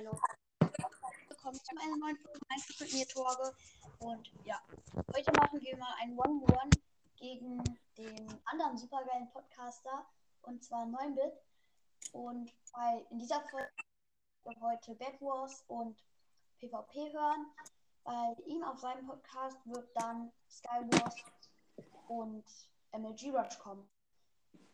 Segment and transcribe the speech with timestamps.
[0.00, 0.18] Hallo.
[1.28, 2.40] Willkommen zu einer neuen Folge
[2.80, 3.54] mit mir, Torge.
[3.98, 4.58] Und ja,
[5.14, 6.70] heute machen wir mal ein One-One
[7.16, 7.62] gegen
[7.98, 10.06] den anderen supergeilen Podcaster,
[10.40, 11.34] und zwar 9-Bit.
[12.12, 13.70] Und bei, in dieser Folge
[14.62, 16.02] heute Bad Wars und
[16.60, 17.46] PvP hören.
[18.02, 21.14] Bei ihm auf seinem Podcast wird dann Skywars
[22.08, 22.44] und
[22.92, 23.86] MLG Rush kommen.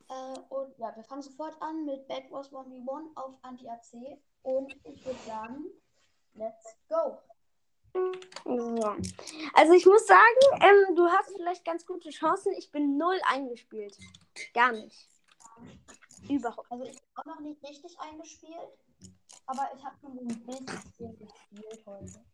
[0.08, 4.18] Äh, und ja, wir fangen sofort an mit Bad Wars 1v1 auf Anti-AC.
[4.42, 5.64] Und ich würde sagen,
[6.34, 7.18] let's go.
[8.44, 8.96] So.
[9.54, 10.20] Also ich muss sagen,
[10.60, 12.52] ähm, du hast vielleicht ganz gute Chancen.
[12.56, 13.96] Ich bin null eingespielt.
[14.54, 15.08] Gar nicht.
[16.28, 16.70] Überhaupt.
[16.70, 18.78] Also ich bin auch noch nicht richtig eingespielt,
[19.46, 22.24] aber ich habe schon ein bisschen gespielt heute.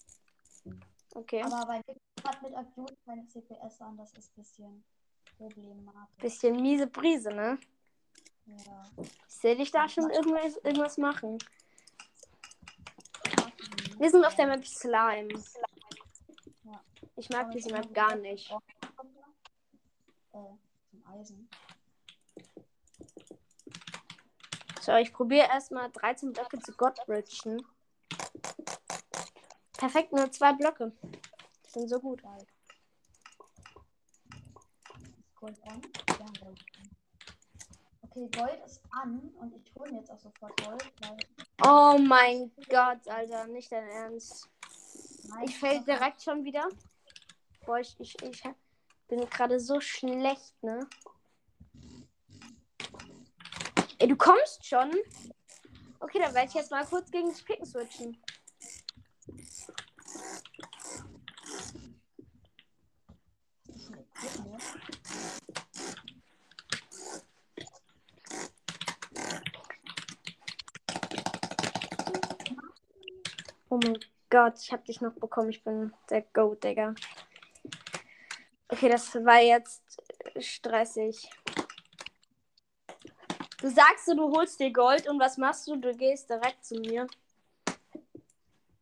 [1.15, 1.43] Okay.
[1.43, 4.85] Aber bei mir hat mit Abuse keine CPS an, das ist ein bisschen
[5.39, 6.21] problematisch.
[6.21, 7.59] Bisschen miese Brise, ne?
[8.47, 8.85] Ja.
[9.29, 11.39] Ich sehe dich da schon irgendwas, irgendwas machen.
[13.99, 15.29] Wir sind auf der Map Slime.
[16.65, 16.81] Ja.
[17.17, 18.51] Ich mag diese Map gar nicht.
[20.33, 20.39] Äh.
[24.81, 27.65] So, ich probiere erstmal 13 Blöcke zu Godbridgen.
[29.75, 30.93] Perfekt, nur zwei Blöcke.
[31.65, 32.23] Die sind so gut.
[32.23, 32.47] Geil.
[35.43, 35.83] Gold an?
[36.09, 36.91] Ja, Gold an.
[38.03, 40.93] Okay, Gold ist an und ich hole mir jetzt auch sofort Gold,
[41.65, 44.49] Oh mein Gott, Alter, nicht dein Ernst.
[45.25, 46.69] Nein, Ich fällt direkt schon wieder.
[47.67, 48.45] Boah, ich, ich, ich
[49.09, 50.87] bin gerade so schlecht, ne?
[53.99, 54.93] Ey, du kommst schon?
[55.99, 58.17] Okay, dann werde ich jetzt mal kurz gegen das Picken switchen.
[63.83, 64.63] schon Equipment.
[73.73, 73.99] Oh mein
[74.29, 75.49] Gott, ich hab dich noch bekommen.
[75.49, 76.95] Ich bin der Goat, Digga.
[78.69, 79.83] Okay, das war jetzt
[80.39, 81.31] stressig.
[83.63, 85.77] Du sagst du holst dir Gold und was machst du?
[85.77, 87.07] Du gehst direkt zu mir.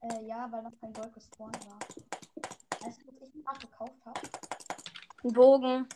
[0.01, 1.79] Äh, ja, weil noch kein Gold gespawnt war.
[2.81, 4.21] Weißt du, was ich mir gerade gekauft habe?
[5.23, 5.89] Ein Bogen.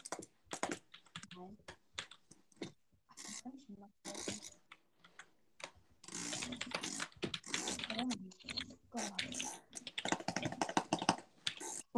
[1.34, 1.58] Nein.
[3.08, 4.40] Was kann ich mir noch kaufen?
[7.88, 8.44] Warum nicht?
[8.94, 9.00] Oh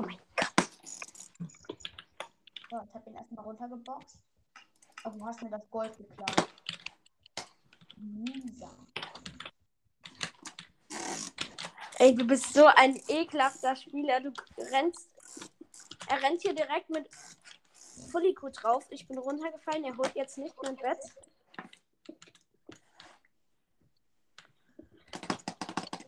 [0.00, 0.70] mein Gott.
[2.70, 4.18] So, ich habe ihn erstmal runtergeboxt.
[5.04, 6.48] Aber du hast mir das Gold geklaut.
[7.96, 8.86] Mühsam.
[11.98, 14.20] Ey, du bist so ein ekelhafter Spieler.
[14.20, 15.10] Du rennst.
[16.08, 17.10] Er rennt hier direkt mit
[18.10, 18.86] Fulliku drauf.
[18.90, 19.84] Ich bin runtergefallen.
[19.84, 20.98] Er holt jetzt nicht mein Bett.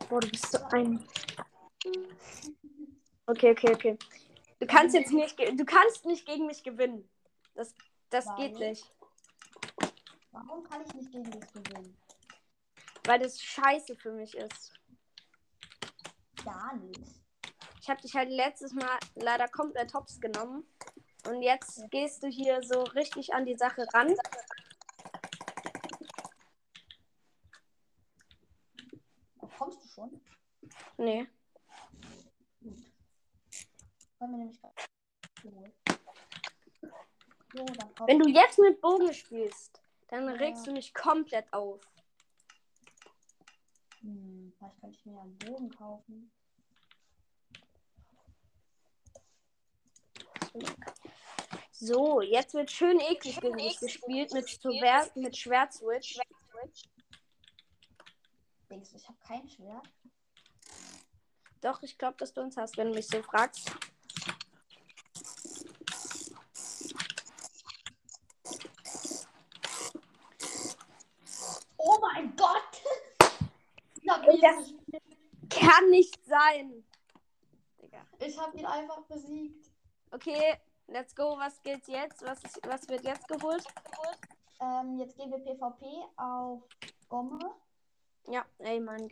[0.08, 1.06] Boah, du bist so ein.
[3.26, 3.98] Okay, okay, okay.
[4.58, 5.38] Du kannst jetzt nicht.
[5.38, 7.08] Du kannst nicht gegen mich gewinnen.
[7.54, 7.74] Das,
[8.10, 8.84] das geht nicht.
[10.30, 11.96] Warum kann ich nicht gegen dich gewinnen?
[13.04, 14.72] Weil das scheiße für mich ist.
[16.44, 17.00] Gar nicht.
[17.80, 20.66] Ich habe dich halt letztes Mal leider komplett hops genommen.
[21.26, 24.14] Und jetzt gehst du hier so richtig an die Sache ran.
[29.40, 30.20] Oh, kommst du schon?
[30.96, 31.26] Nee.
[32.60, 32.78] Gut.
[34.18, 34.58] Wir nämlich.
[35.42, 35.64] So.
[38.06, 40.32] Wenn du jetzt mit Bogen spielst, dann Ja.
[40.34, 41.80] regst du mich komplett auf.
[44.00, 46.30] Hm, vielleicht könnte ich mir einen Bogen kaufen.
[51.72, 54.44] So, jetzt wird schön eklig gegen dich gespielt mit,
[55.14, 56.18] mit Schwertswitch.
[58.70, 59.88] Denkst du, ich habe kein Schwert?
[61.60, 63.70] Doch, ich glaube, dass du uns hast, wenn du mich so fragst.
[71.76, 72.82] Oh mein Gott!
[74.08, 74.74] habe Das-
[75.48, 76.84] Kann nicht sein.
[78.20, 79.70] Ich hab ihn einfach besiegt.
[80.10, 80.56] Okay,
[80.88, 81.38] let's go.
[81.38, 82.22] Was geht jetzt?
[82.22, 83.64] Was, ist, was wird jetzt geholt?
[84.60, 85.86] Ähm, jetzt gehen wir PvP
[86.16, 86.62] auf
[87.08, 87.38] Gomme.
[88.30, 89.10] Ja, ey, Mann.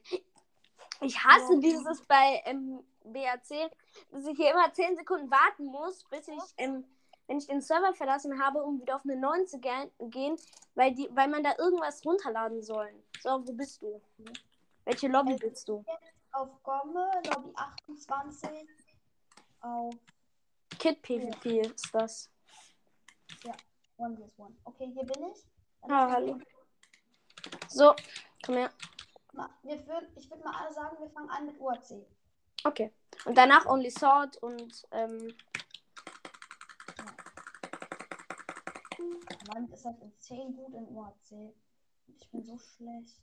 [1.01, 1.61] Ich hasse Ja.
[1.61, 3.71] dieses bei ähm, BAC,
[4.11, 6.85] dass ich hier immer 10 Sekunden warten muss, bis ich, ähm,
[7.27, 10.37] wenn ich den Server verlassen habe, um wieder auf eine 9 zu ge gehen,
[10.75, 12.91] weil, die, weil man da irgendwas runterladen soll.
[13.21, 14.01] So, wo bist du?
[14.85, 15.85] Welche Lobby Äh, bist du?
[16.33, 17.53] Auf Gomme, Lobby
[17.87, 18.51] 28.
[19.61, 19.95] Auf
[20.79, 22.31] Kid PvP ist das.
[23.99, 24.55] One vs One.
[24.65, 25.39] Okay, hier bin ich.
[25.83, 26.39] Dann Ah, hallo.
[27.69, 27.95] So,
[28.45, 28.71] komm her.
[29.37, 32.07] Ma- Wir würden, ich würde mal sagen, wir fangen an mit UAC.
[32.65, 32.93] Okay.
[33.27, 35.37] Und danach Only Sword und ähm,
[39.53, 41.55] Mann ist halt in 10 gut in UAC.
[42.19, 43.21] Ich bin so schlecht.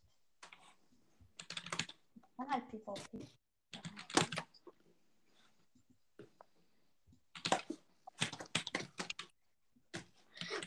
[2.16, 3.28] Ich kann halt PvP.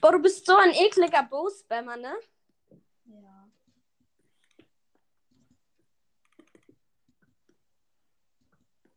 [0.00, 2.14] Boah, du bist so ein ekliger Bo-Spammer, ne?
[3.06, 3.48] Ja.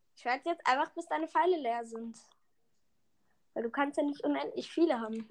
[0.07, 2.19] Ich werde jetzt einfach, bis deine Pfeile leer sind.
[3.53, 5.27] Weil du kannst ja nicht unendlich viele haben.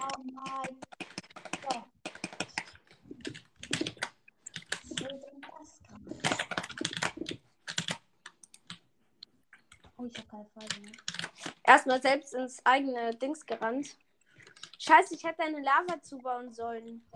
[0.00, 0.80] Oh mein
[1.62, 1.84] Gott.
[4.80, 6.22] Was soll denn das gerade?
[10.02, 10.90] Oh, ich hab keine Frage mehr.
[11.62, 13.96] Erstmal selbst ins eigene Dings gerannt.
[14.78, 17.08] Scheiße, ich hätte eine Lava zubauen sollen.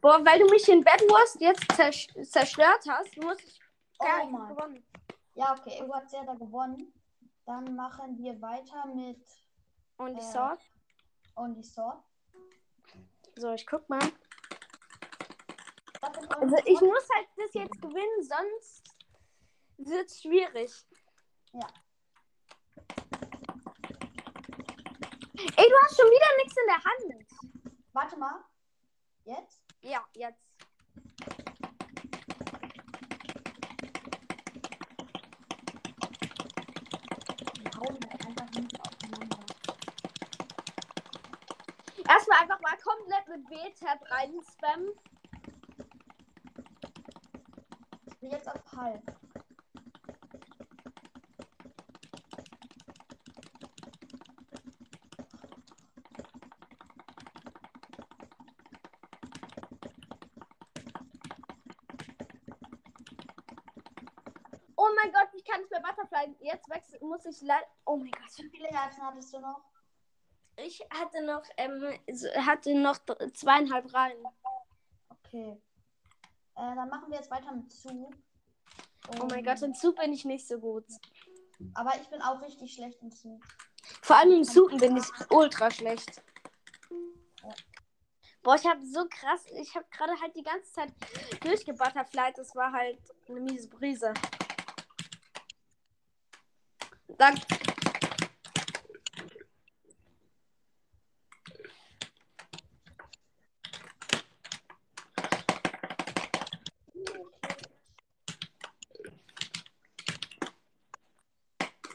[0.00, 3.60] Boah, weil du mich in Wars jetzt zersch- zerstört hast, muss ich
[3.98, 4.54] gar Oh Mann.
[4.54, 4.86] gewonnen.
[5.34, 6.92] Ja, okay, Ego hat sehr da gewonnen.
[7.44, 9.26] Dann machen wir weiter mit
[9.98, 10.32] Und die Äh.
[10.32, 10.60] Sword.
[11.36, 12.02] Only Sword.
[13.36, 14.00] So, ich guck mal.
[16.00, 18.82] Also Only ich muss halt das jetzt gewinnen, sonst
[19.78, 20.72] wird's schwierig.
[21.52, 21.66] Ja.
[25.58, 27.72] Ey, du hast schon wieder nichts in der Hand.
[27.92, 28.44] Warte mal.
[29.24, 29.62] Jetzt?
[29.80, 30.42] Ja, jetzt.
[37.58, 39.38] Wir hauen halt einfach nicht aufeinander.
[42.08, 44.90] Erstmal einfach mal komplett mit W-Tab rein spammen.
[48.06, 49.02] Ich bin jetzt auf halb.
[64.78, 66.36] Oh mein Gott, ich kann nicht mehr Butterfly.
[66.40, 67.66] Jetzt wechsel, muss ich leider.
[67.86, 68.36] Oh mein Gott.
[68.36, 69.75] Wie viele Herzen hattest du noch?
[70.56, 71.98] Ich hatte noch, ähm,
[72.46, 72.98] hatte noch
[73.34, 74.24] zweieinhalb Reihen.
[75.10, 75.60] Okay.
[76.54, 78.14] Äh, dann machen wir jetzt weiter mit Zug.
[79.20, 80.86] Oh mein Und- Gott, im Zug bin ich nicht so gut.
[81.74, 83.42] Aber ich bin auch richtig schlecht im Zug.
[84.02, 86.22] Vor allem im Suchen bin ich ultra schlecht.
[88.42, 90.92] Boah, ich habe so krass, ich habe gerade halt die ganze Zeit
[91.40, 92.38] durchgebutterflight.
[92.38, 92.98] Das war halt
[93.28, 94.14] eine miese Brise.
[97.18, 97.40] Dann,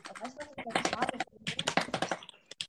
[0.10, 2.62] Aber Weißt du, was ich jetzt schade finde?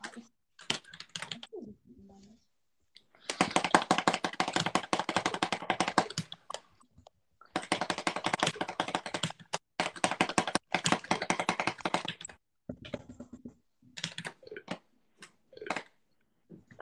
[0.00, 0.32] Ah, ich-
[1.36, 2.40] ich sehe die immer nicht.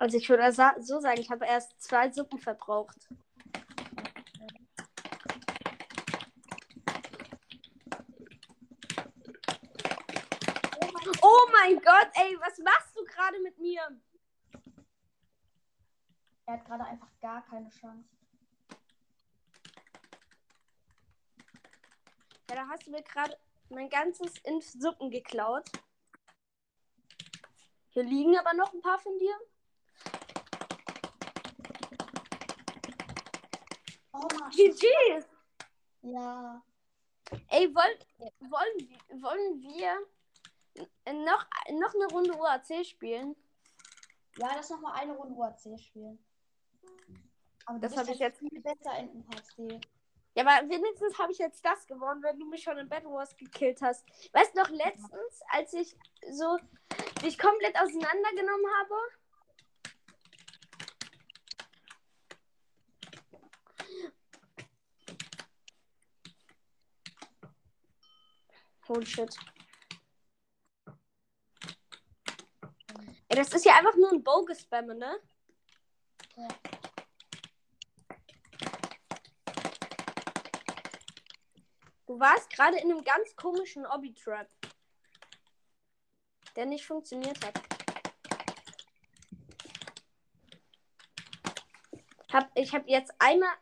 [0.01, 2.97] Also ich würde so sagen, ich habe erst zwei Suppen verbraucht.
[11.21, 13.83] Oh mein Gott, ey, was machst du gerade mit mir?
[16.47, 18.09] Er hat gerade einfach gar keine Chance.
[22.49, 23.37] Ja, da hast du mir gerade
[23.69, 25.71] mein ganzes Inf Suppen geklaut.
[27.91, 29.37] Hier liegen aber noch ein paar von dir.
[34.51, 34.87] GG!
[36.03, 36.63] Ja.
[37.49, 37.99] Ey, wollen,
[38.41, 40.07] wollen, wollen wir
[41.13, 43.37] noch, noch eine Runde UAC spielen?
[44.37, 46.19] Ja, lass noch mal eine Runde UAC spielen.
[47.67, 49.81] Aber Das bist hab ich halt jetzt- viel besser in UAC.
[50.35, 53.37] Ja, aber wenigstens habe ich jetzt das gewonnen, wenn du mich schon in Bad Wars
[53.37, 54.05] gekillt hast.
[54.33, 55.97] Weißt du noch letztens, als ich
[56.31, 56.57] so
[57.23, 58.95] dich komplett auseinandergenommen habe?
[68.91, 69.37] Holy shit.
[73.29, 75.21] Ey, das ist ja einfach nur ein Bogus-Spam, ne?
[82.05, 84.49] Du warst gerade in einem ganz komischen Obby-Trap.
[86.57, 87.61] Der nicht funktioniert hat.
[92.33, 93.55] Hab, ich habe jetzt einmal.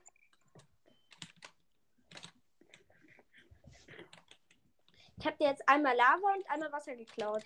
[5.29, 7.45] Habe dir jetzt einmal Lava und einmal Wasser geklaut.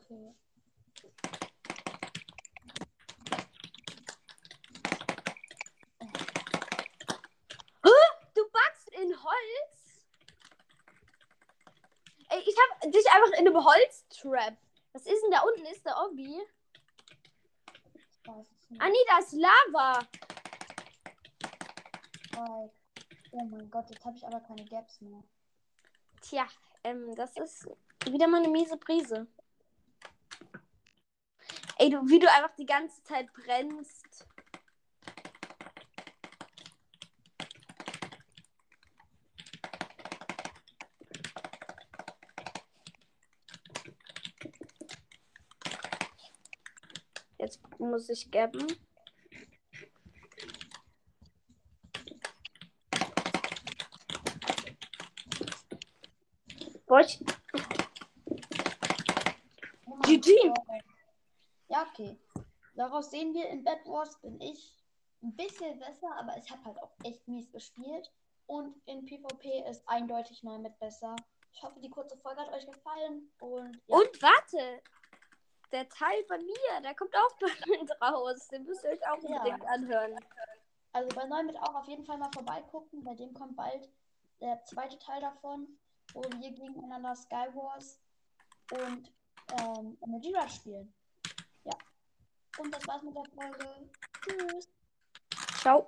[0.00, 0.34] Okay.
[8.34, 10.06] Du backst in Holz?
[12.28, 14.56] Ey, ich habe dich einfach in einem Holztrap.
[14.92, 15.64] Was ist denn da unten?
[15.66, 16.46] Ist der nicht.
[18.78, 19.98] Ah nee, da ist Lava.
[22.34, 22.72] Right.
[23.32, 25.22] Oh mein Gott, jetzt habe ich aber keine Gaps mehr.
[26.22, 26.46] Tja,
[26.84, 27.68] ähm, das ist
[28.06, 29.26] wieder mal eine miese Prise.
[31.78, 34.26] Ey, du, wie du einfach die ganze Zeit brennst.
[47.38, 48.64] Jetzt muss ich gabben.
[57.00, 57.20] Ich,
[59.86, 60.52] Oh GG.
[61.68, 62.18] Ja, okay.
[62.74, 64.78] Daraus sehen wir, in Bad Wars bin ich
[65.22, 68.10] ein bisschen besser, aber ich habe halt auch echt mies gespielt.
[68.46, 71.14] Und in PvP ist eindeutig neu mit besser.
[71.52, 73.30] Ich hoffe, die kurze Folge hat euch gefallen.
[73.40, 74.82] Und ja, Und warte,
[75.70, 78.48] der Teil bei mir, der kommt auch bald raus.
[78.48, 79.36] Den müsst ihr euch auch Ja.
[79.38, 80.18] unbedingt anhören.
[80.92, 83.04] also bei neu mit auch auf jeden Fall mal vorbeigucken.
[83.04, 83.88] Bei dem kommt bald
[84.40, 85.78] der zweite Teil davon,
[86.14, 88.00] wo wir gegeneinander Skywars
[88.70, 89.12] und
[89.60, 90.92] ähm, Energy Rush spielen.
[91.64, 91.72] Ja.
[92.58, 93.90] Und das war's mit der Folge.
[94.22, 94.68] Tschüss.
[95.60, 95.86] Ciao.